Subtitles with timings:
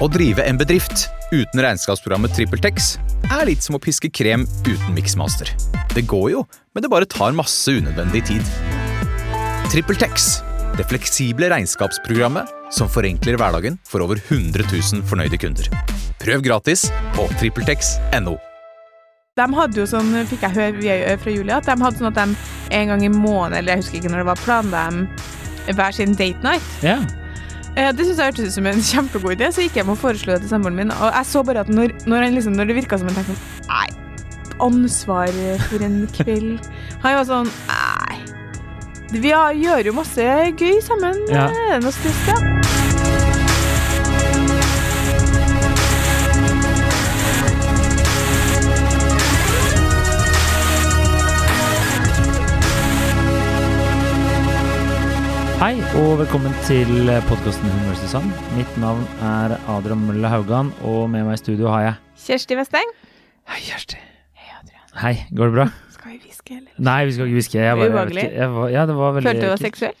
[0.00, 2.94] Å drive en bedrift uten regnskapsprogrammet TrippelTex
[3.32, 5.50] er litt som å piske krem uten miksmaster.
[5.92, 6.44] Det går jo,
[6.74, 8.52] men det bare tar masse unødvendig tid.
[9.72, 10.30] TrippelTex,
[10.78, 15.68] det fleksible regnskapsprogrammet som forenkler hverdagen for over 100 000 fornøyde kunder.
[16.22, 16.86] Prøv gratis
[17.16, 18.38] på TrippelTex.no.
[19.38, 22.18] De hadde jo sånn, fikk jeg høre via- fra Julie, at de hadde sånn at
[22.20, 24.82] de en gang i måneden, eller jeg husker ikke når det var, planla
[25.66, 26.72] de hver sin date night.
[26.84, 26.98] Ja.
[27.76, 30.02] Eh, Det synes jeg hørtes ut som en kjempegod idé, så gikk jeg med og
[30.02, 30.92] foreslo det til samboeren min.
[30.92, 33.36] Og jeg så bare at når, når, han liksom, når det virka som han tenkte
[33.36, 33.88] sånn Nei,
[34.62, 35.32] ansvar
[35.70, 36.68] for en kveld.
[37.02, 38.20] Han var sånn Nei.
[39.12, 41.18] Vi har, gjør jo masse gøy sammen.
[41.28, 41.48] Ja.
[41.50, 42.81] Er det noe stress, da?
[55.62, 56.88] Hei, og velkommen til
[57.28, 58.00] podkasten vs.
[58.10, 58.32] Sand.
[58.56, 61.92] Mitt navn er Adrian Mølle Haugan, og med meg i studio har jeg
[62.24, 62.88] Kjersti Westeng.
[63.46, 64.00] Hei, Kjersti.
[64.40, 64.88] Hei, Adrian.
[64.98, 65.66] Hei, går det bra?
[65.94, 66.72] Skal vi hviske, eller?
[66.82, 67.60] Nei, vi skal ikke hviske.
[67.62, 68.24] Jeg bare- Ubehagelig.
[68.40, 69.94] jeg var- Ja, det var veldig Følte du var seksuell?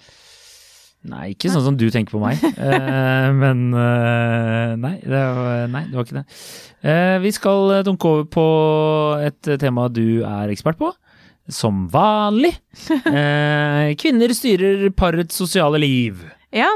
[1.04, 2.42] Nei, ikke sånn som du tenker på meg.
[2.58, 6.26] Eh, men eh, nei, det var, nei, det var ikke det.
[6.82, 8.46] Eh, vi skal dunke over på
[9.30, 10.90] et tema du er ekspert på.
[11.48, 12.54] Som vanlig.
[13.12, 16.22] Eh, kvinner styrer parets sosiale liv.
[16.52, 16.68] Ja,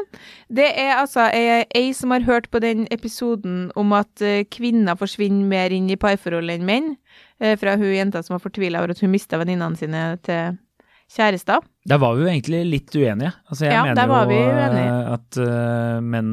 [0.49, 4.97] det er altså ei, ei som har hørt på den episoden om at eh, kvinner
[4.97, 6.95] forsvinner mer inn i parforhold enn menn,
[7.41, 10.57] eh, fra hun jenta som var fortvila over at hun mista venninnene sine til
[11.13, 11.65] kjærester.
[11.87, 13.33] Der var vi jo egentlig litt uenige.
[13.51, 16.33] Altså, jeg Ja, mener jo eh, at uh, menn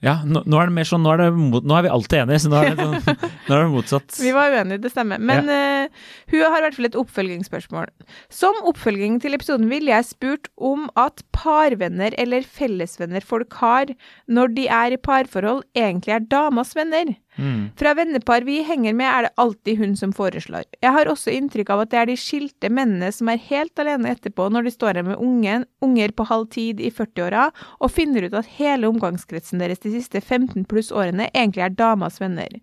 [0.00, 2.22] Ja, nå, nå er det mer sånn Nå er, det mot, nå er vi alltid
[2.22, 4.14] enige, så nå er det, sånn, nå er det motsatt.
[4.16, 5.20] Vi var uenige, det stemmer.
[5.20, 7.92] Men eh, hun har i hvert fall et oppfølgingsspørsmål.
[8.32, 13.92] Som oppfølging til episoden ville jeg spurt om at parvenner eller fellesvenner folk har
[14.30, 17.12] når de er i parforhold, egentlig er damas venner.
[17.38, 17.70] Mm.
[17.78, 20.66] Fra vennepar vi henger med, er det alltid hun som foreslår.
[20.82, 24.12] Jeg har også inntrykk av at det er de skilte mennene som er helt alene
[24.14, 28.26] etterpå når de står her med ungen, unger på halv tid i 40-åra og finner
[28.26, 32.60] ut at hele omgangskretsen deres de siste 15 pluss årene egentlig er damas venner.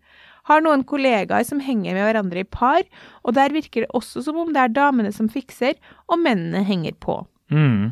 [0.48, 2.84] Har noen kollegaer som henger med hverandre i par,
[3.28, 5.76] og der virker det også som om det er damene som fikser,
[6.08, 7.20] og mennene henger på.
[7.52, 7.92] Mm.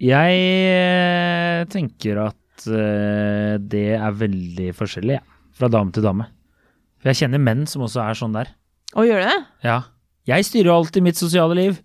[0.00, 5.24] Jeg eh, tenker at eh, det er veldig forskjellig, ja.
[5.56, 6.28] Fra dame til dame.
[7.00, 8.52] For jeg kjenner menn som også er sånn der.
[8.96, 9.36] Og gjør det?
[9.64, 9.78] Ja.
[10.28, 11.78] Jeg styrer jo alltid mitt sosiale liv.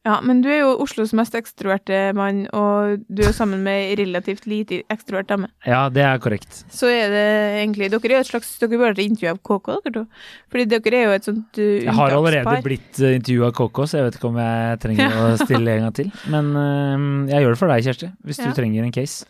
[0.00, 4.46] Ja, men du er jo Oslos mest ekstroverte mann, og du er sammen med relativt
[4.48, 5.50] lite ekstrovert dame.
[5.68, 6.62] Ja, det er korrekt.
[6.72, 7.24] så er det
[7.58, 10.04] egentlig Dere er jo et slags Dere burde vært intervju av KK, dere to.
[10.48, 13.82] Fordi dere er jo et sånt uh, Jeg har allerede blitt uh, intervjua av KK,
[13.84, 16.08] så jeg vet ikke om jeg trenger å stille en gang til.
[16.32, 18.48] Men uh, jeg gjør det for deg, Kjersti, hvis Ja.
[18.48, 19.28] du trenger en case.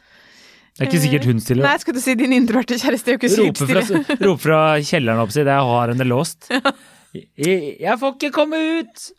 [0.77, 1.67] Det er ikke sikkert hun stiller.
[1.67, 4.05] Nei, skulle til si din introverte kjæreste er jo ikke sykt stille.
[4.29, 6.49] roper fra kjelleren opp si, det jeg har henne låst.
[7.11, 9.11] Jeg, jeg får ikke komme ut!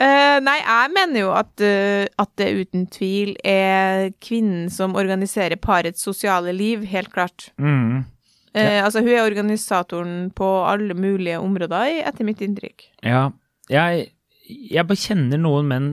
[0.00, 5.60] Uh, nei, jeg mener jo at, uh, at det uten tvil er kvinnen som organiserer
[5.60, 7.50] parets sosiale liv, helt klart.
[7.60, 8.06] Mm.
[8.54, 12.88] Eh, Altså, hun er organisatoren på alle mulige områder, etter mitt inntrykk.
[13.06, 13.28] Ja,
[13.70, 14.08] jeg,
[14.48, 15.90] jeg bare kjenner noen menn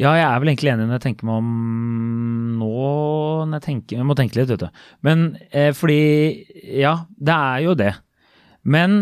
[0.00, 1.48] Ja, jeg er vel egentlig enig når jeg tenker meg om
[2.60, 2.70] nå
[3.50, 4.68] når jeg tenker, Jeg må tenke litt, vet du.
[5.06, 6.00] Men eh, fordi
[6.80, 7.92] Ja, det er jo det.
[8.64, 8.96] Men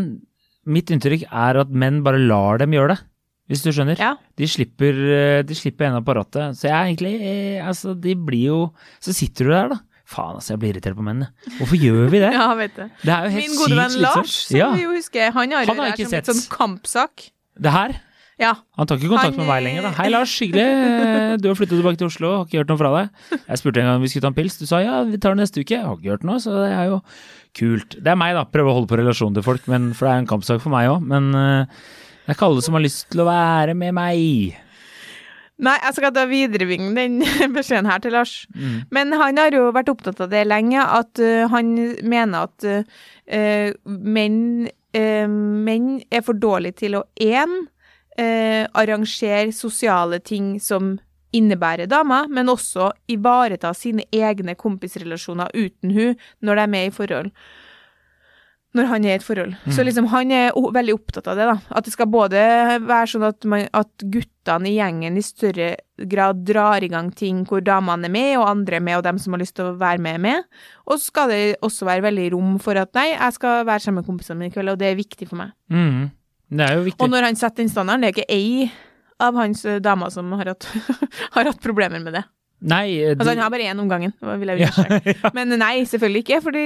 [0.69, 3.01] mitt inntrykk er at menn bare lar dem gjøre det.
[3.49, 3.97] Hvis du skjønner.
[3.97, 4.11] Ja.
[4.37, 6.59] De slipper, eh, de slipper hendene på rattet.
[6.59, 8.59] Så jeg er egentlig eh, Altså, de blir jo
[9.01, 9.79] Så sitter du der, da.
[10.09, 11.31] Faen, altså, jeg blir irritert på mennene.
[11.61, 12.33] Hvorfor gjør vi det?
[12.41, 12.85] Ja, vet du.
[13.05, 13.97] Det er jo helt Min gode venn.
[14.05, 14.69] Lars, som Ja.
[14.77, 16.29] vi jo husker, han har Han har det her som et sett.
[16.35, 17.31] sånn kampsak.
[17.59, 17.97] Det her
[18.39, 18.53] Ja.
[18.79, 19.91] Han tar ikke kontakt Han, med meg lenger, da.
[19.91, 21.41] eh, Hei, Lars, hyggelig.
[21.43, 23.25] Du har flyttet tilbake til Oslo, har ikke hørt noe fra deg.
[23.41, 24.59] Jeg spurte en gang om vi skulle ta en pils.
[24.61, 25.75] Du sa ja, vi tar det neste uke.
[25.75, 27.01] Jeg har ikke hørt noe, så det er jo
[27.59, 27.99] kult.
[27.99, 28.45] Det er meg, da.
[28.47, 30.91] Prøve å holde på relasjonen til folk, men, for det er en kampsak for meg
[30.93, 31.03] òg.
[31.11, 31.83] Men eh,
[32.23, 34.59] det er ikke alle som har lyst til å være med meg.
[35.59, 37.19] Nei, jeg skal da viderebringe den
[37.57, 38.45] beskjeden her til Lars.
[38.55, 38.77] Mm.
[38.95, 41.73] Men han har jo vært opptatt av det lenge, at uh, han
[42.07, 47.65] mener at uh, menn, uh, menn er for dårlige til å én
[48.19, 50.97] uh, arrangere sosiale ting som
[51.37, 56.95] innebærer damer, men også ivareta sine egne kompisrelasjoner uten hun når de er med i
[56.95, 57.33] forhold.
[58.77, 59.55] Når han er i et forhold.
[59.73, 61.55] Så liksom han er veldig opptatt av det, da.
[61.73, 62.43] At det skal både
[62.85, 67.41] være sånn at, man, at guttene i gjengen i større grad drar i gang ting
[67.49, 69.79] hvor damene er med, og andre er med, og dem som har lyst til å
[69.81, 70.61] være med, er med.
[70.85, 74.03] Og så skal det også være veldig rom for at nei, jeg skal være sammen
[74.03, 75.57] med kompisene mine i kveld, og det er viktig for meg.
[75.73, 76.13] Mm.
[76.49, 77.05] Det er jo viktig.
[77.05, 78.71] Og når han setter den standarden, det er ikke ei
[79.21, 80.67] av hans eh, damer som har hatt,
[81.37, 82.25] har hatt problemer med det.
[82.59, 83.13] Nei, de...
[83.15, 85.31] Altså, han har bare én om gangen, vil jeg understreke.
[85.37, 86.57] Men nei, selvfølgelig ikke, for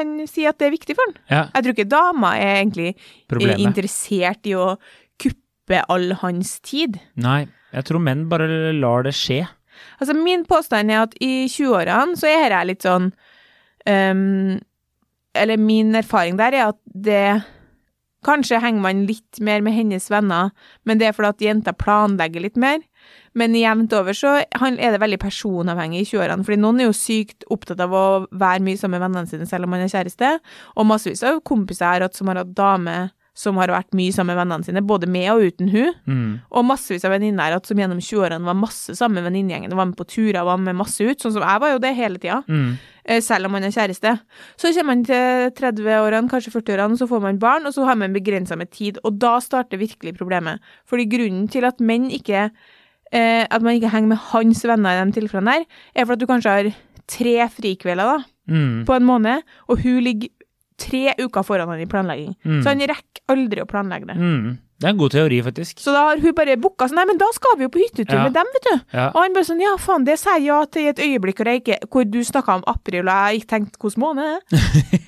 [0.00, 1.20] han sier at det er viktig for han.
[1.30, 3.62] ja, Jeg tror ikke dama er egentlig eh, problemet.
[3.68, 4.72] interessert i å
[5.22, 6.98] kuppe all hans tid.
[7.22, 7.44] Nei,
[7.76, 9.44] jeg tror menn bare lar det skje.
[10.00, 13.12] Altså, min påstand er at i 20-årene så er jeg litt sånn
[13.86, 14.56] um,
[15.38, 17.22] Eller min erfaring der er at det
[18.26, 20.50] Kanskje henger man litt mer med hennes venner,
[20.84, 22.80] men det er fordi at jenter planlegger litt mer.
[23.38, 27.46] Men jevnt over så er det veldig personavhengig i 20-årene, fordi noen er jo sykt
[27.54, 30.32] opptatt av å være mye sammen med vennene sine selv om man er kjæreste,
[30.74, 32.98] og massevis av kompiser jeg har hatt som har hatt dame
[33.38, 35.92] som har vært mye sammen med vennene sine, både med og uten hun.
[36.10, 36.30] Mm.
[36.58, 39.76] Og massevis av venninner jeg har hatt som gjennom 20-årene var masse sammen med venninnegjengen,
[39.78, 42.18] var med på turer, var med masse ut, sånn som jeg var jo det hele
[42.18, 42.78] tida, Mm.
[43.08, 44.12] Eh, selv om man er kjæreste.
[44.60, 48.12] Så kommer man til 30-årene, kanskje 40-årene, så får man barn, og så har man
[48.14, 50.60] begrensa med tid, og da starter virkelig problemet.
[50.86, 52.50] Fordi grunnen til at menn ikke
[53.12, 55.64] eh, At man ikke henger med hans venner i de tilfellene der,
[55.96, 56.74] er for at du kanskje har
[57.08, 58.18] tre frikvelder da,
[58.48, 58.84] Mm.
[58.88, 60.28] på en måned, og hun ligger
[60.80, 62.30] tre uker foran han i planlegging.
[62.46, 62.62] Mm.
[62.62, 64.16] Så han rekker aldri å planlegge det.
[64.16, 64.58] Mm.
[64.78, 65.80] Det er en god teori, faktisk.
[65.82, 68.14] Så da har hun bare booka sånn Nei, men da skal vi jo på hyttetur
[68.14, 68.22] Ja.
[68.28, 68.80] med dem, vet du.
[68.94, 69.08] Ja.
[69.10, 71.62] Og han bare sånn Ja, faen, det sier ja til i et øyeblikk hvor, jeg
[71.64, 75.02] ikke, hvor du snakka om april, og jeg ikke tenkte hvilken måned er.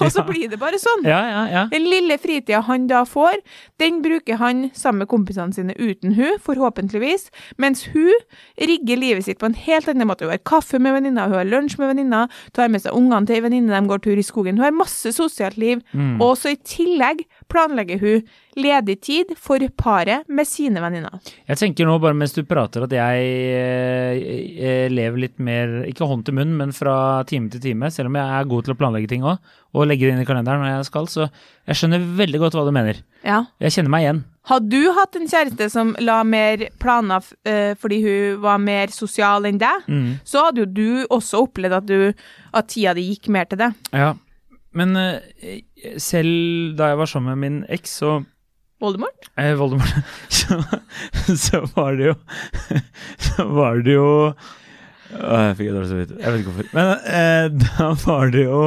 [0.00, 1.04] Og så blir det bare sånn.
[1.04, 1.62] Ja, ja, ja.
[1.70, 3.36] Den lille fritida han da får,
[3.78, 7.28] den bruker han sammen med kompisene sine uten hun, forhåpentligvis,
[7.60, 8.10] mens hun
[8.58, 10.24] rigger livet sitt på en helt annen måte.
[10.24, 12.24] Hun har kaffe med venninna, hun har lunsj med venninna,
[12.56, 14.56] tar med seg ungene til ei venninne, de går tur i skogen.
[14.56, 16.20] Hun har masse sosialt liv, Mm.
[16.22, 18.22] og så i tillegg planlegger hun
[18.62, 21.20] ledig tid for paret med sine venninner.
[21.48, 23.28] Jeg tenker nå, bare mens du prater, at jeg
[23.62, 24.22] eh,
[24.64, 26.96] eh, lever litt mer, ikke hånd til munn, men fra
[27.28, 29.38] time til time, selv om jeg er god til å planlegge ting òg,
[29.72, 31.28] og legge det inn i kalenderen når jeg skal, så
[31.68, 32.98] jeg skjønner veldig godt hva du mener.
[33.24, 33.38] Ja.
[33.62, 34.22] Jeg kjenner meg igjen.
[34.50, 39.46] Hadde du hatt en kjæreste som la mer planer eh, fordi hun var mer sosial
[39.48, 40.18] enn deg, Mm.
[40.28, 42.12] så hadde jo du også opplevd at, du,
[42.52, 43.70] at tida di gikk mer til det.
[43.94, 44.12] Ja.
[44.78, 45.60] Men eh,
[46.00, 48.12] selv da jeg var sammen med min eks, så
[48.82, 49.28] Voldemort?
[49.38, 49.92] eh, Voldemort,
[50.38, 50.58] så,
[51.38, 52.14] så var det jo
[53.28, 54.32] Så var det jo å,
[55.12, 56.18] Jeg fikk dårlig samvittighet.
[56.24, 56.68] Jeg vet ikke hvorfor.
[56.74, 57.46] Men eh,
[57.78, 58.60] da var det jo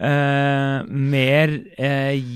[0.00, 2.34] eh, mer eh,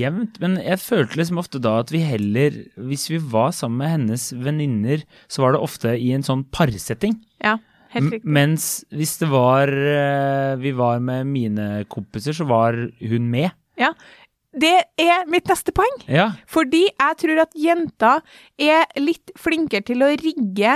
[0.00, 0.40] jevnt.
[0.42, 2.56] Men jeg følte liksom ofte da at vi heller
[2.88, 7.18] Hvis vi var sammen med hennes venninner, så var det ofte i en sånn parsetting.
[7.44, 7.58] Ja,
[7.94, 8.30] helt M- riktig.
[8.38, 13.50] Mens hvis det var eh, Vi var med mine kompiser, så var hun med.
[13.80, 13.92] Ja.
[14.50, 16.00] Det er mitt neste poeng.
[16.10, 16.32] Ja.
[16.50, 18.22] Fordi jeg tror at jenter
[18.58, 20.72] er litt flinkere til å rigge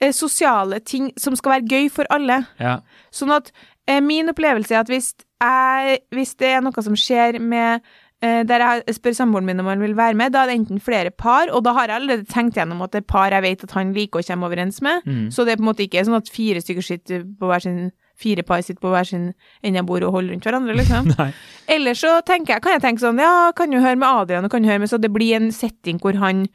[0.00, 2.44] eh, sosiale ting som skal være gøy for alle.
[2.62, 2.76] ja.
[3.10, 3.50] Sånn at
[3.88, 5.10] eh, min opplevelse er at hvis,
[5.42, 7.82] jeg, hvis det er noe som skjer med
[8.18, 11.12] der jeg spør samboeren min om han vil være med, da er det enten flere
[11.14, 13.76] par, og da har jeg allerede tenkt gjennom at det er par jeg vet at
[13.76, 15.06] han liker å komme overens med.
[15.06, 15.28] Mm.
[15.30, 17.80] Så det er på en måte ikke sånn at fire stykker sitter på hver sin
[18.18, 19.28] Fire par sitter på hver sin
[19.62, 21.12] ende av bordet og holder rundt hverandre, liksom.
[21.74, 24.50] Eller så tenker jeg, kan jeg tenke sånn, ja, kan jo høre med Adrian, og
[24.50, 26.48] kan jo høre med, så det blir en setting hvor han,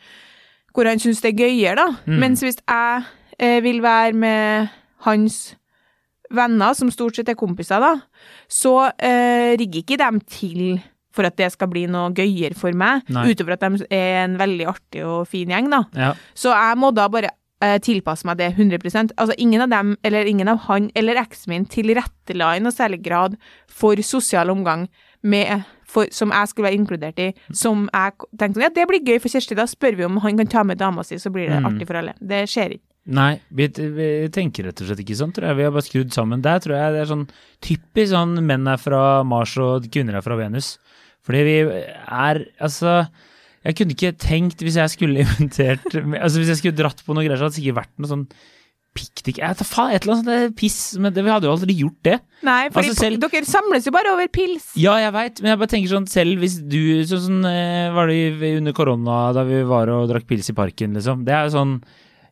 [0.76, 1.86] hvor han syns det er gøyere, da.
[2.04, 2.18] Mm.
[2.20, 3.06] Mens hvis jeg
[3.40, 4.74] eh, vil være med
[5.08, 5.38] hans
[6.34, 7.94] venner, som stort sett er kompiser, da,
[8.52, 10.82] så eh, rigger ikke dem til
[11.14, 13.28] for at det skal bli noe gøyere for meg, Nei.
[13.32, 15.84] utover at de er en veldig artig og fin gjeng, da.
[15.94, 16.12] Ja.
[16.34, 17.30] Så jeg må da bare
[17.62, 21.54] eh, tilpasse meg det 100% Altså ingen av dem, eller ingen av han eller eksen
[21.54, 23.38] min tilrettela i noe særlig grad
[23.70, 24.88] for sosial omgang
[25.24, 27.30] med, for, som jeg skulle være inkludert i.
[27.56, 30.42] Som jeg tenkte sånn, ja, det blir gøy for Kjersti, da spør vi om han
[30.42, 31.70] kan ta med dama si, så blir det Mm.
[31.70, 32.14] artig for alle.
[32.20, 32.88] Det skjer ikke.
[33.14, 35.58] Nei, vi, vi tenker rett og slett ikke sånn, tror jeg.
[35.60, 36.42] Vi har bare skrudd sammen.
[36.42, 37.26] Der tror jeg det er sånn
[37.62, 40.78] typisk sånn menn er fra Mars og kvinner er fra Venus.
[41.24, 42.98] Fordi vi er Altså,
[43.64, 45.86] jeg kunne ikke tenkt hvis jeg skulle inventert
[46.20, 48.26] Altså hvis jeg skulle dratt på noe greier, så hadde det sikkert vært noe sånn
[48.94, 51.74] piknik Jeg vet faen, et eller annet sånt piss, men det, vi hadde jo aldri
[51.80, 52.18] gjort det.
[52.46, 54.68] Nei, for Altså, selv- dere samles jo bare over pils.
[54.78, 56.78] Ja, jeg veit, men jeg bare tenker sånn selv hvis du
[57.10, 57.48] Sånn sånn
[57.96, 61.24] var det under korona da vi var og drakk pils i parken, liksom.
[61.26, 61.74] Det er jo sånn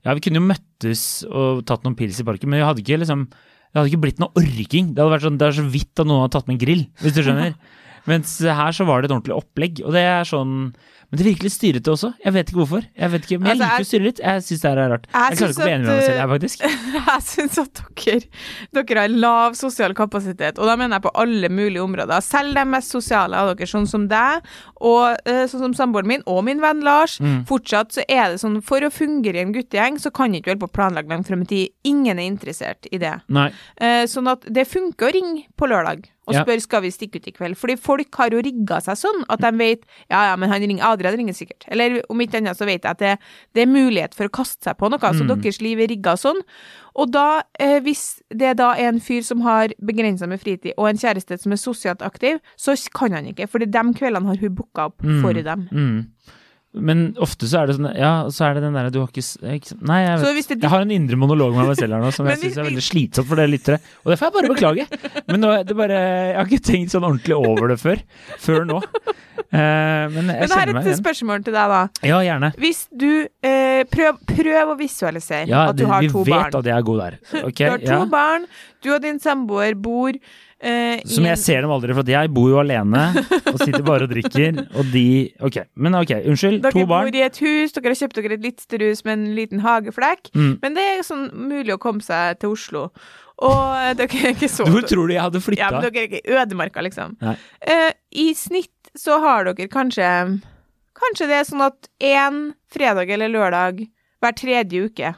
[0.05, 3.00] Ja, vi kunne jo møttes og tatt noen pils i parken, men vi hadde ikke
[3.01, 4.93] liksom Det hadde ikke blitt noe orking.
[4.93, 6.86] Det hadde vært sånn Det er så vidt at noen hadde tatt med en grill,
[7.01, 7.55] hvis du skjønner.
[8.10, 10.74] Mens her så var det et ordentlig opplegg, og det er sånn
[11.12, 12.13] Men det virker litt styrete også.
[12.24, 12.86] Jeg vet ikke hvorfor.
[12.96, 14.20] Jeg vet ikke, Men jeg Altså, liker å styre litt.
[14.24, 15.08] Jeg syns det her er rart.
[15.12, 16.62] Jeg Jeg klarer ikke å bli enig med meg selv, her, faktisk.
[17.12, 18.22] Jeg syns at dere,
[18.79, 22.24] dere har lav sosial kapasitet, og da mener jeg på alle mulige områder.
[22.24, 24.48] Selv de mest sosiale av dere, sånn som deg,
[24.79, 27.17] og eh, sånn som samboeren min, og min venn Lars.
[27.20, 27.43] Mm.
[27.50, 30.53] Fortsatt så er det sånn, for å fungere i en guttegjeng, så kan ikke du
[30.53, 31.75] holde på å planlegge langt frem i tid.
[31.91, 33.17] Ingen er interessert i det.
[33.27, 33.50] Nei.
[33.84, 36.08] Eh, sånn at det funker å ringe på lørdag.
[36.31, 36.43] Og Ja.
[36.45, 37.57] spør skal vi stikke ut i kveld.
[37.59, 40.83] Fordi folk har jo rigga seg sånn at de vet ja ja, men han ringer,
[40.88, 41.67] Adrian ringer sikkert.
[41.67, 43.13] Eller om ikke annet så vet jeg at det,
[43.53, 45.41] det er mulighet for å kaste seg på noe, så Mm.
[45.41, 46.41] deres liv er rigga sånn.
[46.95, 50.89] Og da, eh, hvis det da er en fyr som har begrensa med fritid, og
[50.89, 54.55] en kjæreste som er sosialt aktiv, så kan han ikke, for de kveldene har hun
[54.55, 55.69] booka opp for dem.
[55.71, 56.07] Mm.
[56.74, 59.24] Men ofte så er det sånn Ja, så er det den derre du har ikke,
[59.58, 62.12] ikke Nei, jeg vet det Jeg har en indre monolog med meg selv her nå
[62.16, 63.82] som jeg syns er veldig slitsomt for dere lyttere.
[64.06, 64.86] Og det får jeg bare beklage.
[65.28, 65.98] Men nå, det bare,
[66.32, 68.04] jeg har ikke tenkt sånn ordentlig over det før.
[68.40, 68.80] Før nå.
[69.51, 71.81] Eh, men jeg Men her er et spørsmål til deg, da.
[72.08, 72.53] Ja, gjerne.
[72.62, 73.10] Hvis du
[73.43, 77.01] eh, prøv, prøv å visualisere Ja, at du har vi vet at jeg er god
[77.03, 77.17] der.
[77.50, 78.05] Okay, Du har to ja.
[78.08, 78.48] barn,
[78.84, 82.62] du og din samboer bor eh, Som jeg ser dem aldri, for jeg bor jo
[82.62, 83.03] alene
[83.51, 84.62] og sitter bare og drikker.
[84.79, 85.05] Og de
[85.43, 86.62] Ok, men ok, unnskyld.
[86.63, 89.17] Dere To bor i et hus, dere har kjøpt dere et litt større hus med
[89.17, 90.31] en liten hageflekk.
[90.31, 90.53] Mm.
[90.63, 92.88] Men det er sånn mulig å komme seg til Oslo.
[93.41, 96.07] Og eh, dere er ikke så Hvor tror du jeg hadde Ja, men dere er
[96.10, 97.17] ikke i ødemarka, liksom.
[97.21, 100.07] Eh, I snitt så har dere kanskje
[101.01, 102.39] Kanskje det er sånn at én
[102.71, 103.86] fredag eller lørdag
[104.21, 105.13] hver tredje uke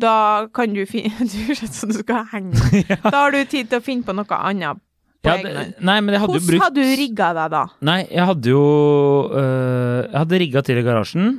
[0.00, 0.14] Da
[0.54, 2.84] kan du finne Du ser ut som du skal henge.
[3.04, 4.80] Da har du tid til å finne på noe annet.
[5.18, 7.62] På Ja, det, nei, men jeg hadde Hvordan brukt hadde du rigga deg da?
[7.84, 8.64] Nei, jeg hadde jo
[9.34, 11.32] øh, Jeg hadde rigga til i garasjen,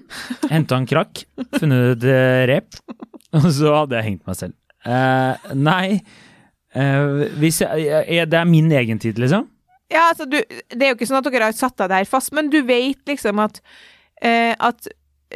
[0.51, 1.23] henta en krakk,
[1.55, 2.81] funnet et rep,
[3.39, 4.58] og så hadde jeg hengt meg selv.
[4.85, 5.99] Eh, nei
[6.75, 9.49] uh, hvis jeg, jeg, Det er min egen tid, liksom?
[9.91, 12.31] Ja, altså, du, det er jo ikke sånn at dere har satt deg der fast,
[12.31, 13.59] men du vet liksom at
[14.23, 14.87] uh, at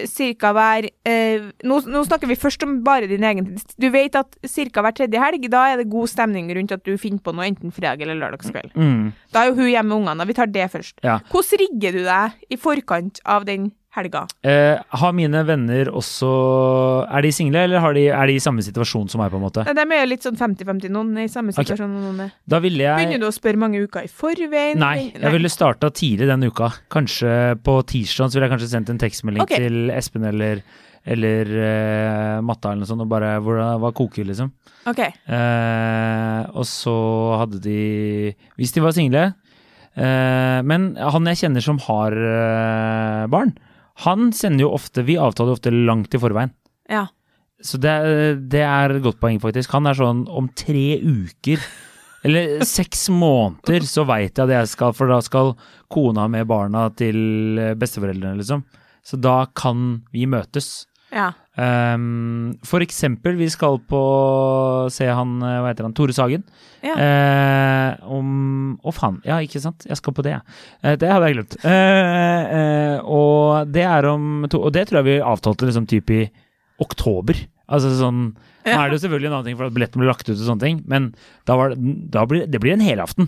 [0.09, 3.75] cirka hver eh, nå, nå snakker vi først om bare din egen tid.
[3.77, 6.95] Du vet at cirka hver tredje helg, da er det god stemning rundt at du
[6.97, 8.73] finner på noe enten fredag eller lørdagskveld.
[8.73, 10.97] Mm, Da er jo hun hjemme med ungene, og vi tar det først.
[11.05, 11.19] ja.
[11.29, 14.23] Hvordan rigger du deg i forkant av den helga?
[14.41, 16.29] Eh, har mine venner også
[17.07, 19.45] Er de single, eller har de, er de i samme situasjon som meg, på en
[19.45, 19.65] måte?
[19.67, 23.01] De er litt sånn 50-50, noen i samme situasjon og noen er Da ville jeg
[23.01, 24.81] Begynner du å spørre mange uker i forveien?
[24.81, 26.71] Nei, jeg ville starta tidlig den uka.
[26.93, 27.33] Kanskje
[27.63, 29.62] på tirsdag så ville jeg kanskje sendt en tekstmelding okay.
[29.62, 30.63] til Espen eller,
[31.05, 34.51] eller uh, Matta eller noe sånt og bare hvordan, Hva koker, liksom?
[34.89, 35.03] Ok.
[35.29, 36.95] Uh, og så
[37.43, 42.17] hadde de Hvis de var single uh, Men han jeg kjenner som har
[43.31, 43.53] barn,
[44.01, 46.53] han sender jo ofte Vi avtaler jo ofte langt i forveien.
[46.89, 47.07] Ja.
[47.63, 47.93] Så det,
[48.51, 49.71] det er et godt poeng, faktisk.
[49.77, 51.62] Han er sånn om tre uker
[52.23, 55.53] eller seks måneder så veit jeg at jeg skal, for da skal
[55.93, 58.65] kona med barna til besteforeldrene, liksom.
[59.03, 60.85] Så da kan vi møtes.
[61.12, 61.33] Ja.
[61.53, 64.00] Um, for eksempel, vi skal på
[64.89, 66.41] se han, eh, hva heter han, Tore Sagen.
[66.81, 66.95] Ja.
[66.98, 68.31] Uh, om
[68.81, 69.19] Å, faen.
[69.27, 69.86] Ja, ikke sant.
[69.86, 70.55] Jeg skal på det, jeg.
[70.81, 71.57] Uh, det hadde jeg glemt.
[71.62, 76.25] Uh, og det er om to, Og det tror jeg vi avtalte liksom type i
[76.82, 77.38] oktober.
[77.74, 80.24] Altså sånn Nå er det jo selvfølgelig en annen ting for at billetten blir lagt
[80.30, 81.10] ut og sånne ting, men
[81.48, 83.27] da, var da blir det blir en helaften.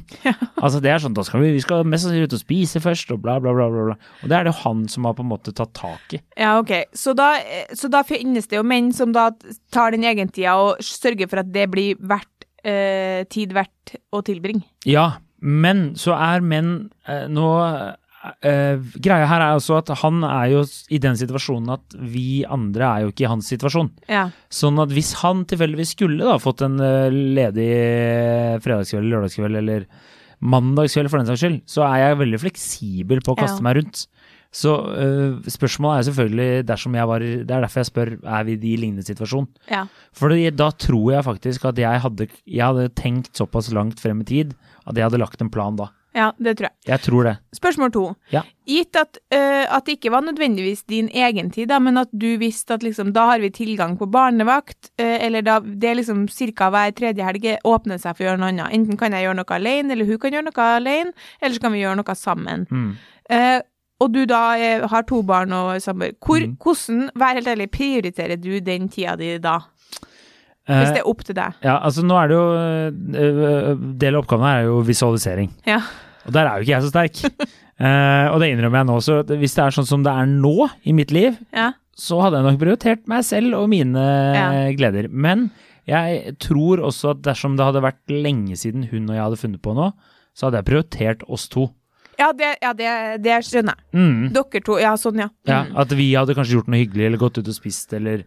[0.63, 3.11] Altså det er sånn, da skal vi, vi skal mest sannsynlig ut og spise først,
[3.11, 3.67] og bla, bla, bla.
[3.73, 4.13] bla, bla.
[4.23, 6.21] Og det er det jo han som har på en måte tatt tak i.
[6.39, 6.71] Ja, ok.
[6.95, 7.33] Så da,
[7.75, 9.27] så da finnes det jo menn som da
[9.75, 14.63] tar den egentida og sørger for at det blir verdt eh, tid verdt å tilbringe.
[14.87, 16.75] Ja, men så er menn
[17.11, 17.49] eh, nå
[18.45, 20.63] eh, Greia her er også at han er jo
[20.93, 23.91] i den situasjonen at vi andre er jo ikke i hans situasjon.
[24.11, 24.27] Ja.
[24.53, 27.69] Sånn at hvis han tilfeldigvis skulle da fått en eh, ledig
[28.65, 29.87] fredagskveld, lørdagskveld eller
[30.45, 33.67] mandagskveld for den saks skyld, så er jeg veldig fleksibel på å kaste Ja.
[33.69, 34.05] meg rundt.
[34.55, 38.53] Så uh, spørsmålet er selvfølgelig dersom jeg var Det er derfor jeg spør er vi
[38.55, 39.47] i lignende situasjon.
[39.67, 39.81] ja.
[40.15, 44.23] For da tror jeg faktisk at jeg hadde, jeg hadde tenkt såpass langt frem i
[44.29, 44.53] tid
[44.87, 45.89] at jeg hadde lagt en plan da.
[46.15, 46.75] Ja, det tror jeg.
[46.87, 47.33] Jeg tror det.
[47.57, 48.03] Spørsmål to.
[48.31, 48.41] Ja.
[48.69, 52.37] Gitt at, uh, at det ikke var nødvendigvis din egen tid, da, men at du
[52.39, 56.25] visste at liksom, da har vi tilgang på barnevakt, uh, eller da det er liksom
[56.31, 56.71] ca.
[56.71, 58.73] hver tredje helg åpner seg for å gjøre noe annet.
[58.79, 61.75] Enten kan jeg gjøre noe alene, eller hun kan gjøre noe alene, eller så kan
[61.75, 62.67] vi gjøre noe sammen.
[62.71, 62.91] Mm.
[63.29, 63.61] Uh,
[64.03, 66.15] og du da eh, har to barn og samboer.
[66.19, 66.57] Mm.
[66.59, 69.59] Hvordan, vær helt ærlig, prioriterer du den tida di da?
[70.67, 71.53] Eh, Hvis det er opp til deg.
[71.61, 72.45] ja, altså nå er det jo
[73.13, 75.51] eh, Del av oppgaven her er jo visualisering.
[75.67, 75.81] Ja.
[76.25, 77.19] Og der er jo ikke jeg så sterk.
[77.77, 78.95] uh, og det innrømmer jeg nå.
[79.05, 80.55] Så hvis det er sånn som det er nå
[80.89, 81.71] i mitt liv, Ja.
[81.95, 84.01] så hadde jeg nok prioritert meg selv og mine
[84.35, 84.47] Ja.
[84.73, 85.07] gleder.
[85.11, 85.51] Men
[85.85, 89.61] jeg tror også at dersom det hadde vært lenge siden hun og jeg hadde funnet
[89.61, 89.93] på noe,
[90.33, 91.69] så hadde jeg prioritert oss to.
[92.17, 92.89] Ja, det, ja, det,
[93.21, 94.01] det skjønner jeg.
[94.01, 94.33] Mm.
[94.33, 95.29] Dere to, ja, sånn, ja.
[95.45, 95.77] Ja, Mm.
[95.83, 98.23] At vi hadde kanskje gjort noe hyggelig, eller gått ut og spist, eller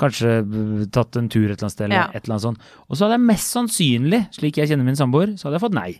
[0.00, 2.06] kanskje uh, tatt en tur et eller annet sted, eller Ja.
[2.14, 2.68] et eller annet sånt.
[2.88, 5.76] Og så hadde jeg mest sannsynlig, slik jeg kjenner min samboer, så hadde jeg fått
[5.76, 5.90] nei.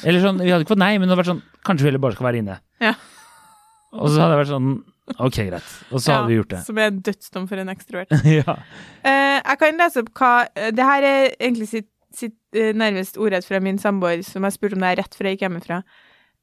[0.00, 2.04] Eller sånn, vi hadde ikke fått nei, men det hadde vært sånn, kanskje vi heller
[2.06, 2.58] bare skal være inne.
[2.82, 2.94] Ja.
[3.92, 4.68] Og så hadde jeg vært sånn,
[5.16, 5.70] ok, greit.
[5.90, 6.60] Og så hadde vi gjort det.
[6.66, 8.12] Som er en dødsdom for en ekstrovert.
[8.40, 8.58] ja.
[9.04, 13.18] Uh, jeg kan lese opp hva eh, Det her er egentlig sitt, sitt uh, nærmest
[13.18, 15.82] ordrett fra min samboer, som jeg spurte om det er rett før jeg gikk hjemmefra.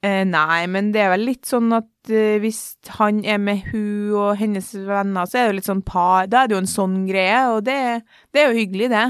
[0.06, 4.14] Eh, nei, men det er vel litt sånn at eh, hvis han er med hun
[4.14, 6.70] og hennes venner, så er det jo litt sånn par Da er det jo en
[6.70, 7.80] sånn greie, og det,
[8.30, 9.06] det er jo hyggelig, det.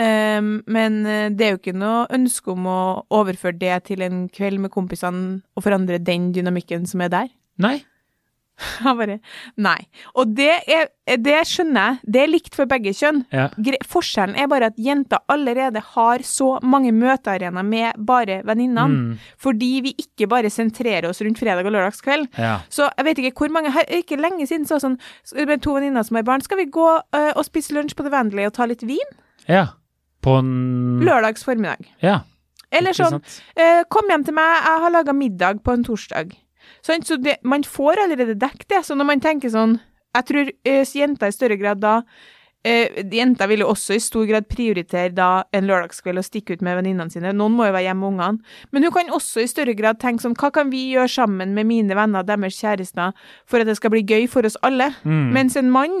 [0.00, 1.00] Eh, men
[1.34, 2.80] det er jo ikke noe ønske om å
[3.20, 7.32] overføre det til en kveld med kompisene og forandre den dynamikken som er der.
[7.60, 7.80] Nei.
[8.84, 9.16] Jeg bare
[9.60, 9.78] Nei.
[10.18, 10.88] Og det, er,
[11.20, 12.10] det skjønner jeg.
[12.14, 13.22] Det er likt for begge kjønn.
[13.34, 13.48] Ja.
[13.88, 18.86] Forskjellen er bare at jenter allerede har så mange møtearenaer med bare venninnene.
[18.90, 19.32] Mm.
[19.40, 22.30] Fordi vi ikke bare sentrerer oss rundt fredag og lørdagskveld.
[22.38, 22.58] Ja.
[22.72, 24.98] Så jeg vet ikke hvor mange her, Ikke lenge siden så sånn
[25.36, 26.44] med to venninner som har barn.
[26.44, 29.18] Skal vi gå uh, og spise lunsj på The Vandelay og ta litt vin?
[29.48, 29.70] ja.
[30.20, 31.86] På en Lørdags formiddag.
[32.04, 32.18] Ja.
[32.70, 33.22] Eller sånn
[33.56, 36.34] eh, Kom hjem til meg, jeg har laga middag på en torsdag.
[36.86, 38.84] Sånn, så det, man får allerede dekket det.
[38.86, 39.78] Så når man tenker sånn
[40.10, 42.00] Jeg tror eh, jenter i større grad da
[42.66, 46.64] eh, Jenter vil jo også i stor grad prioritere da en lørdagskveld og stikke ut
[46.66, 47.32] med venninnene sine.
[47.36, 48.58] Noen må jo være hjemme med ungene.
[48.74, 51.68] Men hun kan også i større grad tenke sånn Hva kan vi gjøre sammen med
[51.70, 53.16] mine venner deres kjærester
[53.48, 54.92] for at det skal bli gøy for oss alle?
[55.04, 55.30] Mm.
[55.36, 55.96] Mens en mann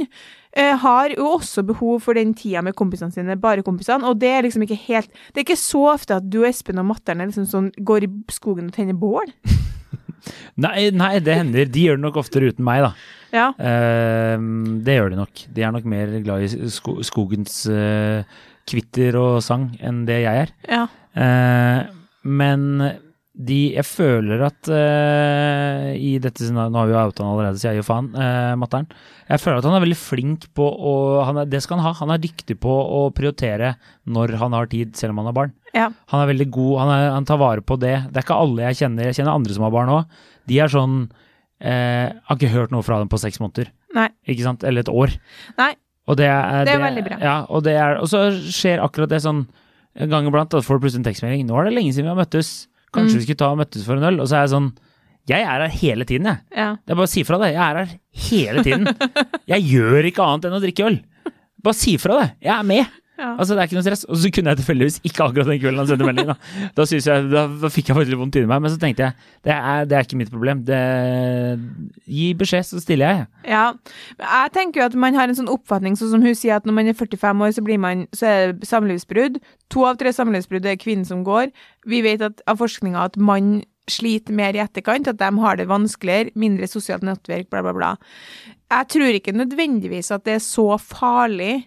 [0.52, 4.34] eh, har jo også behov for den tida med kompisene sine, bare kompisene, og det
[4.34, 7.22] er liksom ikke helt Det er ikke så ofte at du og Espen og Matteren
[7.22, 9.30] er liksom sånn, går i skogen og tenner bål.
[10.60, 11.70] Nei, nei, det hender.
[11.70, 12.92] De gjør det nok oftere uten meg, da.
[13.30, 13.48] Ja.
[13.54, 15.44] Uh, det gjør de nok.
[15.54, 18.26] De er nok mer glad i sko skogens uh,
[18.70, 20.56] kvitter og sang enn det jeg er.
[20.70, 20.86] ja.
[21.10, 22.82] Uh, men
[23.30, 27.68] de Jeg føler at uh, i dette Nå har vi jo outa han allerede, så
[27.70, 28.88] jeg gir faen, uh, Matteren.
[29.30, 30.94] Jeg føler at han er veldig flink på å
[31.28, 31.92] han er, Det skal han ha.
[32.02, 33.76] Han er dyktig på å prioritere
[34.10, 35.54] når han har tid, selv om han har barn.
[35.76, 35.86] Ja.
[36.10, 37.94] Han er veldig god, han, er, han tar vare på det.
[38.10, 39.10] Det er ikke alle jeg kjenner.
[39.10, 40.18] Jeg kjenner andre som har barn òg.
[40.50, 43.70] De er sånn uh, Har ikke hørt noe fra dem på seks måneder.
[43.94, 44.08] Nei.
[44.26, 44.66] Ikke sant?
[44.66, 45.14] Eller et år.
[45.60, 45.72] Nei.
[46.10, 47.20] Og det er, Det er veldig bra.
[47.22, 49.44] Ja, og, det er, og så skjer akkurat det sånn
[50.00, 51.46] en gang iblant at får du plutselig en tekstmelding.
[51.46, 52.50] 'Nå er det lenge siden vi har møttes.
[52.92, 53.18] Kanskje Mm.
[53.20, 54.72] vi skulle ta og møttes for en øl?' Og så er jeg sånn
[55.28, 56.38] Jeg er her hele tiden, jeg.
[56.56, 56.70] Ja.
[56.74, 57.52] Det er bare å si fra det.
[57.54, 58.86] Jeg er her hele tiden.
[59.46, 60.96] Jeg gjør ikke annet enn å drikke øl.
[61.62, 62.28] Bare si fra det.
[62.42, 62.86] Jeg er med.
[63.20, 63.34] Ja.
[63.34, 64.04] Altså, det er ikke noe stress.
[64.08, 66.30] Og så kunne jeg tilfeldigvis ikke akkurat den kvelden han sendte melding.
[66.30, 66.36] Da,
[66.78, 69.28] da, jeg, da, da fikk jeg faktisk litt vondt inni meg, men så tenkte jeg
[69.44, 70.62] det er, det er ikke mitt problem.
[70.68, 70.80] Det,
[72.08, 73.26] gi beskjed, så stiller jeg.
[73.56, 73.64] ja.
[74.20, 76.78] Jeg tenker jo at man har en sånn oppfatning, sånn som hun sier, at når
[76.78, 79.40] man er 45 år, så, blir man, så er det samlivsbrudd.
[79.74, 81.52] To av tre samlivsbrudd er kvinnen som går.
[81.90, 83.58] Vi vet at, av forskninga at mann
[83.90, 87.90] sliter mer i etterkant, at de har det vanskeligere, mindre sosialt nettverk, bla, bla, bla.
[88.70, 91.66] Jeg tror ikke nødvendigvis at det er så farlig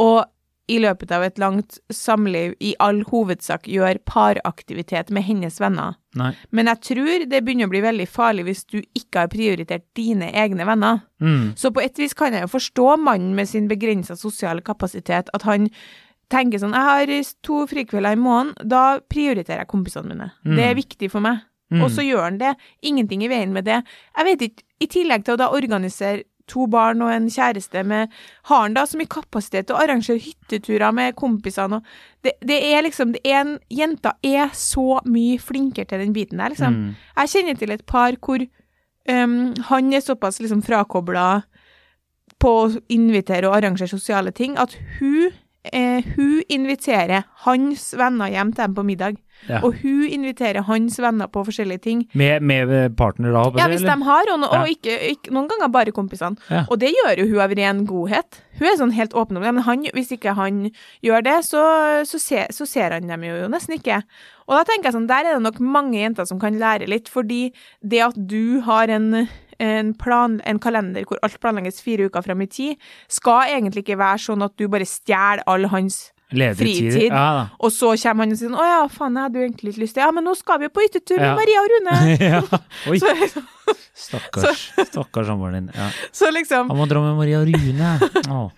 [0.00, 0.24] å
[0.70, 5.96] i løpet av et langt samliv i all hovedsak gjøre paraktivitet med hennes venner.
[6.18, 6.32] Nei.
[6.54, 10.30] Men jeg tror det begynner å bli veldig farlig hvis du ikke har prioritert dine
[10.30, 11.02] egne venner.
[11.22, 11.52] Mm.
[11.58, 15.46] Så på et vis kan jeg jo forstå mannen med sin begrensa sosiale kapasitet, at
[15.48, 15.68] han
[16.30, 20.32] tenker sånn Jeg har to frikvelder i måneden, da prioriterer jeg kompisene mine.
[20.46, 20.56] Mm.
[20.56, 21.46] Det er viktig for meg.
[21.70, 21.84] Mm.
[21.84, 22.56] Og så gjør han det.
[22.86, 23.80] Ingenting i veien med det.
[24.16, 28.10] Jeg vet ikke, i tillegg til å da organisere to barn og en kjæreste med
[28.50, 32.58] Har han da så mye kapasitet til å arrangere hytteturer med kompisene og Det, det
[32.74, 36.74] er liksom det er en, Jenta er så mye flinkere til den biten der, liksom.
[36.74, 36.96] Mm.
[37.16, 38.44] Jeg kjenner til et par hvor
[39.08, 41.42] um, han er såpass liksom frakobla
[42.40, 45.32] på å invitere og arrangere sosiale ting, at hun,
[45.72, 49.20] eh, hun inviterer hans venner hjem til dem på middag.
[49.48, 49.62] Ja.
[49.64, 52.02] Og hun inviterer hans venner på forskjellige ting.
[52.18, 55.94] Med, med partner da, Ja, hvis de har, og, og ikke, ikke, noen ganger bare
[55.96, 56.40] kompisene.
[56.50, 56.66] Ja.
[56.68, 58.42] Og det gjør jo hun av ren godhet.
[58.58, 60.66] Hun er sånn helt åpen om det, men han, hvis ikke han
[61.06, 61.64] gjør det, så,
[62.08, 64.02] så, se, så ser han dem jo nesten ikke.
[64.50, 67.08] Og da tenker jeg sånn, der er det nok mange jenter som kan lære litt,
[67.08, 69.26] fordi det at du har en,
[69.62, 74.00] en, plan, en kalender hvor alt planlegges fire uker fram i tid, skal egentlig ikke
[74.00, 76.08] være sånn at du bare stjeler all hans.
[76.30, 77.08] Fritid.
[77.10, 77.48] Ja.
[77.58, 79.96] Og så kommer han og sier å ja, faen, jeg hadde jo egentlig litt lyst
[79.98, 81.34] til Ja, men nå skal vi jo på hyttetur med Ja.
[81.38, 81.96] Maria og Rune!
[82.30, 82.40] ja.
[82.90, 83.48] Oi, Så, liksom-
[84.00, 84.62] stakkars.
[84.88, 85.72] Stakkars samboeren din.
[85.76, 85.88] Ja.
[86.12, 87.90] så liksom Han må dra med Maria og Rune.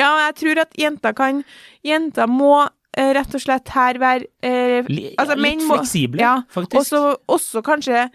[0.00, 1.42] Ja, men jeg tror at jenter kan
[1.86, 2.54] Jenter må
[2.96, 4.80] eh, rett og slett her være eh,
[5.16, 6.80] Altså, ja, litt må- fleksible, ja, faktisk.
[6.80, 8.08] Også, også kanskje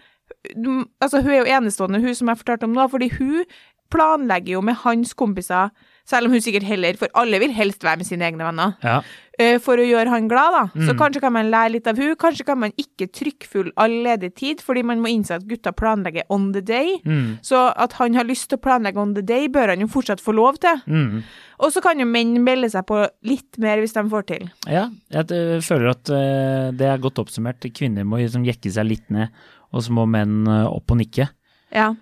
[0.56, 3.44] mm, Altså, hun er jo enestående, hun som jeg fortalte om nå, fordi hun
[3.94, 5.70] planlegger jo med hans kompiser,
[6.04, 8.74] selv om hun sikkert heller For alle vil helst være med sine egne venner.
[8.84, 8.98] ja.
[9.38, 10.64] eh, For å gjøre han glad, da.
[10.84, 10.98] Så Mm.
[10.98, 14.60] kanskje kan man lære litt av hun Kanskje kan man ikke trykkfull all ledig tid,
[14.60, 16.98] fordi man må innse at gutta planlegger on the day.
[17.06, 17.38] Mm.
[17.42, 20.20] Så at han har lyst til å planlegge on the day, bør han jo fortsatt
[20.20, 20.76] få lov til.
[20.86, 21.22] Mm.
[21.60, 24.48] Og så kan jo menn melde seg på litt mer hvis de får til.
[24.68, 25.26] Ja, jeg
[25.64, 27.64] føler at eh, det er godt oppsummert.
[27.74, 29.28] Kvinner må liksom jekke seg litt ned,
[29.72, 31.28] og så må menn eh, opp og nikke.
[31.72, 31.94] Ja.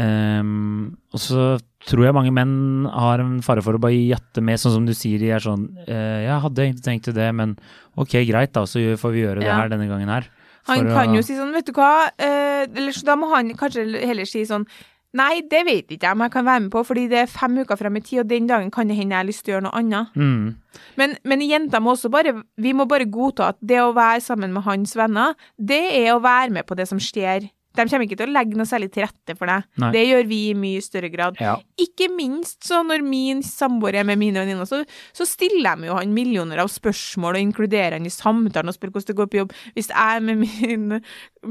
[0.00, 1.42] Ehm, og så
[1.86, 4.94] tror jeg mange menn har en fare for å bare jatte med, sånn som du
[4.96, 7.52] sier, de er sånn uh, Jeg hadde egentlig tenkt det, men
[8.00, 10.26] ok, greit, da, så får vi gjøre det her denne gangen her.
[10.66, 13.52] Han kan å- jo si sånn, vet du hva, uh, eller så da må han
[13.54, 14.66] kanskje heller si sånn
[15.14, 17.54] Nei, det vet ikke jeg om jeg kan være med på, fordi det er fem
[17.62, 19.54] uker frem i tid, og den dagen kan det hende jeg har lyst til å
[19.54, 20.16] gjøre noe annet.
[20.18, 20.80] Mm.
[20.98, 24.50] Men, men jenter må også bare Vi må bare godta at det å være sammen
[24.50, 27.46] med hans venner, det er å være med på det som skjer.
[27.74, 29.66] De kommer ikke til å legge noe særlig til rette for deg.
[29.82, 29.90] Nei.
[29.94, 31.40] Det gjør vi i mye større grad.
[31.42, 31.56] Ja.
[31.80, 34.82] Ikke minst så når min samboer er med mine venninner, så,
[35.16, 38.94] så stiller de jo han millioner av spørsmål og inkluderer han i samtalen og spør
[38.94, 39.56] hvordan det går på jobb.
[39.74, 41.00] Hvis jeg er med min,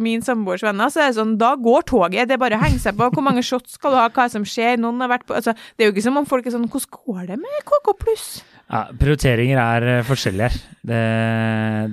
[0.08, 2.30] min samboers venner, så er det sånn, da går toget.
[2.30, 3.10] Det er bare å henge seg på.
[3.14, 4.08] Hvor mange shots skal du ha?
[4.10, 4.80] Hva er det som skjer?
[4.82, 6.94] Noen har vært på Altså, det er jo ikke som om folk er sånn Hvordan
[6.94, 8.28] går det med KK pluss?
[8.70, 10.62] Ja, prioriteringer er eh, forskjellige her.
[10.94, 11.02] Det,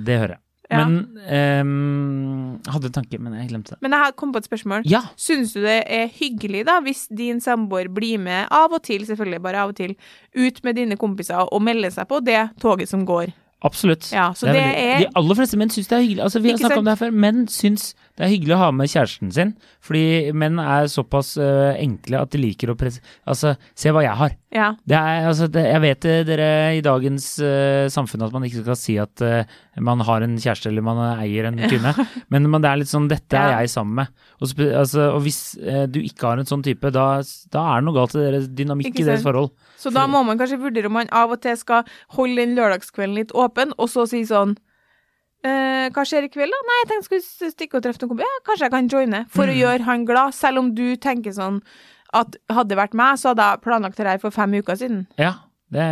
[0.07, 0.41] det hører jeg.
[0.71, 0.85] Ja.
[0.87, 1.19] Men
[1.65, 3.81] um, hadde en tanke, men jeg glemte det.
[3.83, 4.85] Men jeg kom på et spørsmål.
[4.89, 5.01] Ja!
[5.19, 9.41] Syns du det er hyggelig, da, hvis din samboer blir med av og til, selvfølgelig
[9.43, 9.95] bare av og til,
[10.35, 13.33] ut med dine kompiser og melder seg på det toget som går?
[13.63, 14.07] Absolutt.
[14.11, 16.23] Ja, så Det er det veldig- er De aller fleste menn syns det er hyggelig.
[16.25, 17.11] Altså, vi har snakka om det her før.
[17.13, 21.71] Menn syns det er hyggelig å ha med kjæresten sin, fordi menn er såpass uh,
[21.73, 24.35] enkle at de liker å presse Altså, se hva jeg har.
[24.53, 24.67] Ja.
[24.85, 28.61] Det er, altså, det, jeg vet det, dere i dagens uh, samfunn at man ikke
[28.61, 29.41] skal si at uh,
[29.81, 31.95] man har en kjæreste eller man eier en kvinne,
[32.29, 34.15] men, men det er litt sånn dette er jeg sammen med.
[34.37, 37.07] Og, altså, og hvis eh, du ikke har en sånn type, da,
[37.53, 39.55] da er det noe galt i deres dynamikk i deres forhold.
[39.81, 43.17] Så da må man kanskje vurdere om man av og til skal holde den lørdagskvelden
[43.17, 44.59] litt åpen, og så si sånn
[45.43, 46.59] eh, Hva skjer i kveld, da?
[46.69, 48.27] Nei, jeg tenkte jeg skulle stikke og treffe noen kompiser.
[48.29, 49.25] Ja, kanskje jeg kan joine.
[49.29, 49.59] For å Mm.
[49.61, 50.33] gjøre han glad.
[50.33, 51.61] Selv om du tenker sånn
[52.13, 55.07] at hadde det vært meg, så hadde jeg planlagt det her for fem uker siden.
[55.17, 55.33] Ja,
[55.71, 55.83] det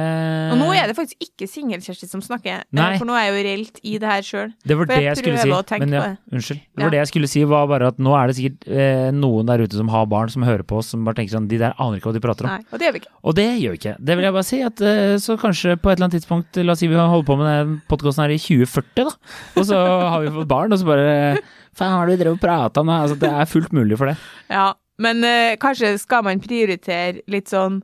[0.52, 2.98] Og nå er det faktisk ikke singel-Kjersti som snakker, eh, Nei.
[3.00, 4.50] for nå er jeg jo reelt i det her sjøl.
[4.68, 5.80] Det var det jeg jeg skulle si.
[5.80, 6.18] Men ja, det.
[6.36, 6.60] unnskyld.
[6.60, 6.84] Det Ja.
[6.84, 9.64] var det jeg skulle si, var bare at nå er det sikkert eh, noen der
[9.64, 11.98] ute som har barn som hører på oss, som bare tenker sånn De der aner
[12.02, 12.52] ikke hva de prater om.
[12.52, 13.14] Nei, og det gjør vi ikke.
[13.24, 13.96] Og det gjør vi ikke.
[14.04, 14.62] Det vil jeg bare si.
[14.68, 17.38] At, eh, så kanskje på et eller annet tidspunkt, la oss si vi holder på
[17.40, 19.16] med den podkasten her i 2040, da.
[19.56, 21.40] Og så har vi fått barn, og så bare
[21.80, 22.88] Faen, hva er det vi drev og prata om?
[22.88, 22.96] det?
[23.00, 24.18] Altså, det er fullt mulig for det.
[24.50, 27.80] Ja, men eh, kanskje skal man prioritere litt sånn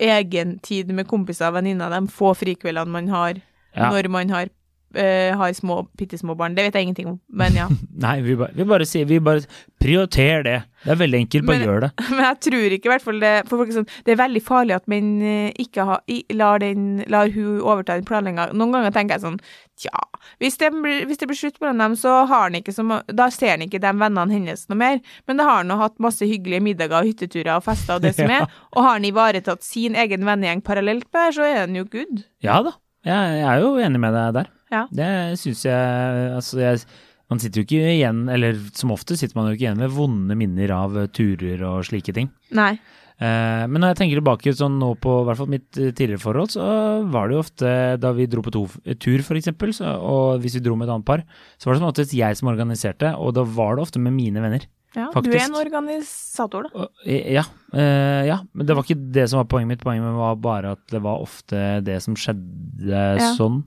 [0.00, 3.40] egen tid med kompiser og venninner, de få frikveldene man har
[3.74, 3.90] Ja.
[3.90, 4.48] når man har,
[4.96, 6.54] eh, har små, bitte små barn.
[6.56, 7.68] Det vet jeg ingenting om, men ja.
[8.04, 9.42] Nei, vi bare, vi bare sier Vi bare
[9.80, 10.56] prioriter det.
[10.84, 11.46] Det er veldig enkelt.
[11.48, 11.90] Bare Men- gjør det.
[12.14, 14.42] Men jeg tror ikke i hvert fall det For folk er sånn Det er veldig
[14.44, 18.50] farlig at menn eh, ikke har, i, lar, den, lar hun overta den planlegginga.
[18.56, 19.38] Noen ganger tenker jeg sånn
[19.80, 19.90] Tja,
[20.38, 23.26] hvis det blir, hvis det blir slutt mellom dem, så har han ikke så Da
[23.34, 25.00] ser han ikke de vennene hennes noe mer.
[25.26, 28.12] Men da har han nå hatt masse hyggelige middager og hytteturer og fester og det
[28.14, 28.46] som er.
[28.76, 32.22] Og har han ivaretatt sin egen vennegjeng parallelt med det så er han jo good.
[32.44, 32.76] Ja da.
[33.04, 34.52] Jeg, jeg er jo enig med deg der.
[34.74, 34.84] Ja.
[34.90, 35.10] Det
[35.40, 36.84] syns jeg Altså, jeg
[37.32, 40.36] man sitter jo ikke igjen, eller som ofte sitter man jo ikke igjen med vonde
[40.38, 42.28] minner av eh, turer og slike ting.
[42.54, 42.74] Nei.
[43.14, 46.52] Eh, men når jeg tenker tilbake sånn nå på hvert fall mitt eh, tidligere forhold,
[46.52, 46.66] så
[47.10, 48.64] var det jo ofte da vi dro på to,
[49.00, 51.24] tur for eksempel, og hvis vi dro med et annet par,
[51.56, 54.44] så var det som oftest jeg som organiserte, og da var det ofte med mine
[54.44, 54.68] venner.
[54.94, 56.86] Ja, du er en organisator, da.
[57.06, 57.42] Eh, ja,
[57.74, 59.82] eh, ja, men det var ikke det som var poenget mitt.
[59.82, 63.32] Poenget mitt var bare at det var ofte det som skjedde Ja.
[63.34, 63.64] sånn.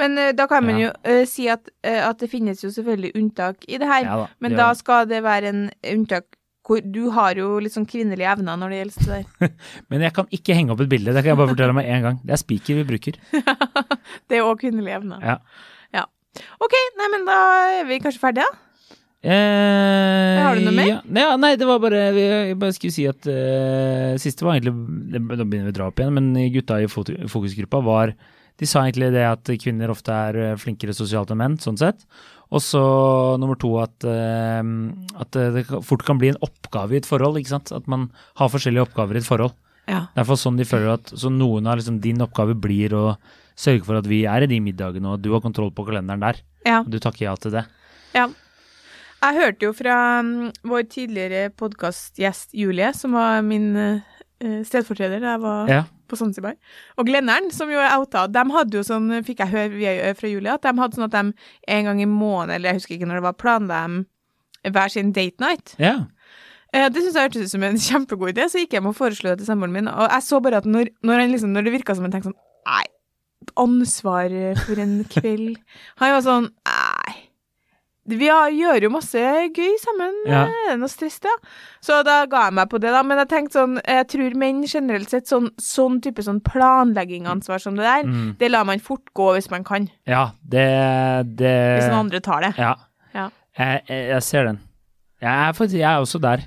[0.00, 3.14] Men uh, da kan man jo uh, si at, eh, at det finnes jo selvfølgelig
[3.20, 4.08] unntak i det her.
[4.08, 4.30] Da.
[4.42, 6.26] Men da skal det være en unntak
[6.64, 9.54] hvor du har jo litt sånn kvinnelige evner når det gjelder det der.
[9.92, 12.06] Men jeg kan ikke henge opp et bilde, det kan jeg bare fortelle med en
[12.08, 12.20] gang.
[12.24, 13.18] Det er spiker vi bruker.
[14.28, 15.20] Det er òg kvinnelige evner.
[15.24, 15.34] Ja.
[15.92, 16.04] Ja.
[16.64, 17.36] OK, nei, men da
[17.80, 18.64] er vi kanskje ferdige, da?
[19.24, 20.88] Eh, Har du noe mer?
[20.90, 24.74] Ja, ja, nei, det var bare Jeg bare skulle si at uh, siste var egentlig
[25.16, 28.12] Nå begynner vi å dra opp igjen, men gutta i fokusgruppa var
[28.60, 32.04] De sa egentlig det at kvinner ofte er eh, flinkere sosialt enn menn, sånn sett.
[32.54, 32.82] Og så
[33.40, 34.62] nummer to at, eh,
[35.18, 37.72] at det fort kan bli en oppgave i et forhold, ikke sant.
[37.74, 39.56] At man har forskjellige oppgaver i et forhold.
[39.90, 40.06] Ja.
[40.14, 43.02] Det er for sånn de føler at Så noen av liksom, din oppgave blir å
[43.54, 46.40] sørge for at vi er i de middagene, og du har kontroll på kalenderen der.
[46.64, 46.80] ja.
[46.80, 47.66] Og du takker ja til det.
[48.14, 48.30] ja.
[49.24, 54.02] Jeg hørte jo fra mm, vår tidligere podkastgjest Julie, som var min uh,
[54.68, 55.78] stedfortreder da jeg var Ja.
[56.14, 56.56] På Zanzibar.
[56.96, 60.30] Og Glenneren, som jo er outa, de hadde jo sånn, fikk jeg høre via- fra
[60.32, 61.34] Julie, at de hadde sånn at de
[61.76, 63.82] en gang i måneden, eller jeg husker ikke når det var, planla
[64.64, 65.74] de hver sin date night.
[65.78, 66.06] ja.
[66.74, 68.96] Eh, Det synes jeg hørtes ut som en kjempegod idé, så gikk jeg med og
[68.98, 69.86] foreslo det til samboeren min.
[69.92, 72.32] Og jeg så bare at når, når, han liksom, når det virka som han tenkte
[72.32, 72.82] sånn Nei,
[73.60, 74.32] ansvar
[74.64, 75.58] for en kveld
[76.00, 76.48] Han var sånn.
[78.06, 79.20] Vi har, gjør jo masse
[79.56, 80.12] gøy sammen.
[80.28, 80.42] Ja.
[80.44, 81.30] Er det noe stress, da?
[81.80, 83.00] Så da ga jeg meg på det, da.
[83.02, 87.76] Men jeg tenkte sånn Jeg tror menn generelt sett sånn, sånn type sånn planleggingansvar som
[87.76, 88.36] det der, Mm.
[88.38, 89.88] det lar man fort gå hvis man kan.
[90.06, 90.66] Ja, det,
[91.36, 92.52] det Hvis noen andre tar det.
[92.58, 92.74] Ja.
[93.14, 93.30] Ja.
[93.58, 94.60] Jeg, jeg, jeg ser den.
[95.22, 96.44] Jeg er, faktisk, jeg er også der.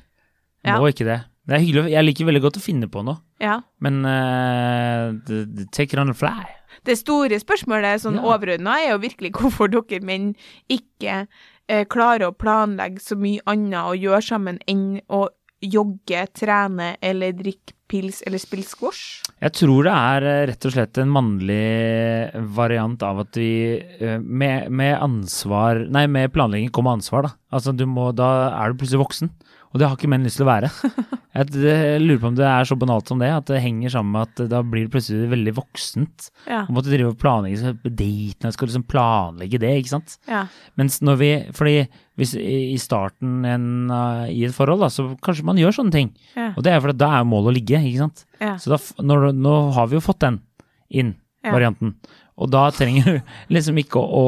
[0.64, 0.78] Ja.
[0.78, 1.22] Må ikke det.
[1.48, 1.92] Det er hyggelig.
[1.94, 3.62] Jeg liker veldig godt å finne på noe, Ja.
[3.80, 6.44] men uh, d- d- take it on the fly.
[6.84, 8.26] Det store spørsmålet sånn Ja.
[8.28, 10.34] overordna er jo virkelig hvorfor dere menn
[10.70, 11.28] ikke
[11.70, 15.28] eh, klarer å planlegge så mye annet å gjøre sammen enn å
[15.64, 19.24] jogge, trene eller drikke pils eller spille squash.
[19.42, 24.20] Jeg tror det er eh, rett og slett en mannlig variant av at vi eh,
[24.20, 27.34] med, med ansvar Nei, med planlegging kommer ansvar, da.
[27.56, 28.30] Altså du må, da
[28.60, 29.32] er du plutselig voksen.
[29.74, 30.72] Og det har ikke menn lyst til å være.
[31.38, 34.26] Jeg, lurer på om det er så banalt som det, at det henger sammen med
[34.26, 36.30] at da blir det plutselig veldig voksent.
[36.48, 36.64] Ja.
[36.64, 40.18] Å måtte drive og planlegge daten, jeg skal liksom planlegge det, ikke sant.
[40.30, 40.48] ja.
[40.80, 41.76] Mens når vi Fordi
[42.18, 46.08] hvis i starten en, uh, i et forhold, da, så kanskje man gjør sånne ting.
[46.34, 46.50] Ja.
[46.56, 48.24] Og det er fordi da er målet å ligge, ikke sant.
[48.42, 48.56] Ja.
[48.58, 50.42] Så da, når, nå har vi jo fått den
[50.90, 51.14] inn,
[51.46, 51.94] varianten.
[52.38, 54.26] Og da trenger du liksom ikke å,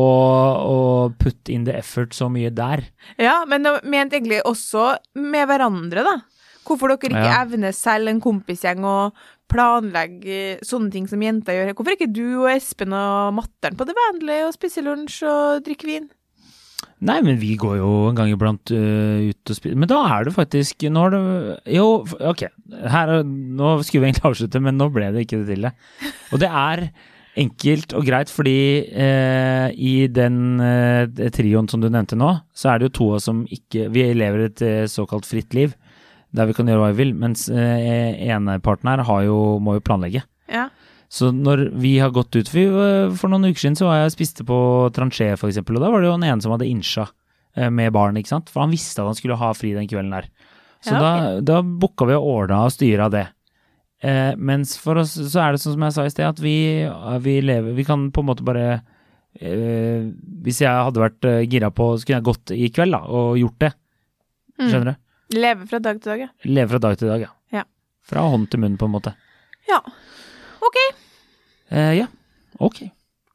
[0.65, 0.78] å
[1.22, 2.82] put in the effort så mye der.
[3.22, 6.15] Ja, men det mente egentlig også med hverandre, da.
[6.65, 7.41] Hvorfor dere ikke Ja.
[7.43, 9.12] evner selv en kompisgjeng å
[9.50, 11.72] planlegge sånne ting som jenter gjør.
[11.78, 15.89] Hvorfor ikke du og Espen og Matteren på det vanlige og spiser lunsj og drikker
[15.89, 16.10] vin?
[17.02, 20.26] Nei, men vi går jo en gang iblant uh, ut og spiser Men da er
[20.28, 21.22] det faktisk Nå har det
[21.78, 21.86] Jo,
[22.28, 22.43] ok.
[22.91, 25.72] Her, er- nå skulle vi egentlig avslutte, men nå ble det ikke det til det.
[26.36, 26.84] Og det er
[27.38, 28.58] enkelt og greit, fordi
[28.89, 33.20] eh, i den eh, trioen som du nevnte nå, så er det jo to av
[33.20, 35.76] oss som ikke Vi lever et eh, såkalt fritt liv,
[36.36, 39.86] der vi kan gjøre hva vi vil, mens eh, eneparten her har jo, må jo
[39.86, 40.26] planlegge.
[40.50, 40.68] Ja.
[41.10, 44.13] Så når vi har gått ut For, for noen uker siden så var jeg og
[44.13, 44.60] spiste på
[44.94, 47.08] Tranché for eksempel, og da var det jo en ene som hadde innsja
[47.58, 48.52] eh, med barn, ikke sant.
[48.54, 50.30] For han visste at han skulle ha fri den kvelden der.
[50.86, 53.26] Så Ja, da, da booka vi og ordna og styra det.
[53.99, 56.53] Eh, mens for oss så er det sånn som jeg sa i sted, at vi,
[57.25, 58.77] vi lever Vi kan på en måte bare
[59.35, 60.05] eh,
[60.45, 63.35] Hvis jeg hadde vært eh, gira på, så kunne jeg gått i kveld da, og
[63.41, 63.73] gjort det.
[64.55, 64.69] Mm.
[64.69, 65.01] Skjønner du?
[65.39, 66.29] Leve fra dag til dag, ja.
[66.47, 67.33] Leve fra dag til dag, ja.
[67.59, 67.65] Ja.
[68.07, 69.15] Fra hånd til munn, på en måte.
[69.69, 69.81] Ja.
[70.63, 70.79] OK,
[71.69, 72.07] Eh, ja,
[72.57, 72.79] ok.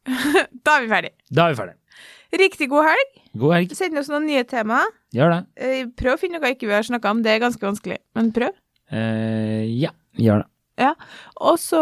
[0.67, 1.11] da er vi ferdig.
[1.31, 1.77] Da er vi ferdig.
[2.35, 3.13] Riktig god helg.
[3.39, 3.75] God helg.
[3.79, 4.89] Send oss noen nye temaer.
[5.15, 5.39] Gjør det.
[5.63, 7.21] Eh, Prøv å finne noe ikke vi har snakka om.
[7.23, 8.57] Det er ganske vanskelig, men prøv.
[8.91, 10.49] Eh, ja, gjør det.
[11.45, 11.81] Og så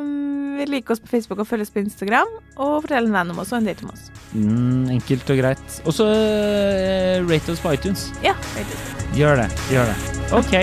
[0.00, 3.38] um, like oss på Facebook og følg oss på Instagram, og fortell en venn om
[3.42, 4.08] oss og en date om oss.
[4.32, 5.80] Mm, enkelt og greit.
[5.84, 8.08] Og så uh, rate oss på iTunes.
[8.24, 8.90] Ja, iTunes.
[9.14, 9.50] Gjør det.
[9.70, 9.98] Gjør det.
[10.34, 10.56] Ok,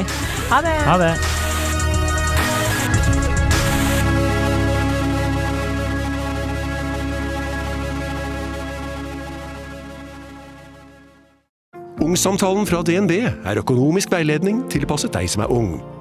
[0.51, 0.75] Ha det.
[0.87, 1.13] ha det.
[12.01, 13.11] Ungsamtalen fra DNB
[13.45, 16.00] er økonomisk veiledning tilpasset deg som er ung.